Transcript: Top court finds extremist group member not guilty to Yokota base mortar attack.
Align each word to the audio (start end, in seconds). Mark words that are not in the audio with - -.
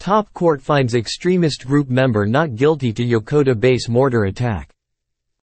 Top 0.00 0.32
court 0.32 0.62
finds 0.62 0.94
extremist 0.94 1.66
group 1.66 1.90
member 1.90 2.24
not 2.24 2.54
guilty 2.54 2.90
to 2.90 3.04
Yokota 3.04 3.54
base 3.54 3.86
mortar 3.86 4.24
attack. 4.24 4.70